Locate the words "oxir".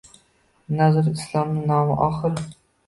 2.09-2.45